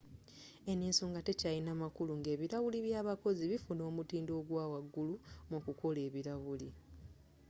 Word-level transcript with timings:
eno 0.69 0.83
ensonga 0.89 1.19
tekyalina 1.27 1.71
makulu 1.83 2.11
nga 2.19 2.29
ebilawuli 2.35 2.77
by'abakozi 2.85 3.43
bifuna 3.51 3.81
omutindo 3.89 4.31
ogw'awagulu 4.41 5.15
mu 5.49 5.57
kukola 5.65 5.99
ebilawuli 6.07 6.69